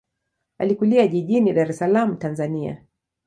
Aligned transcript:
Alikulia 0.57 1.05
jijini 1.11 1.53
Dar 1.59 1.69
es 1.75 1.81
Salaam, 1.81 2.17
Tanzania. 2.27 2.75